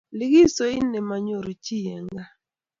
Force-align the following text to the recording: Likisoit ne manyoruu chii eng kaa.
Likisoit 0.17 0.81
ne 0.89 0.99
manyoruu 1.07 1.59
chii 1.65 1.91
eng 1.95 2.09
kaa. 2.15 2.29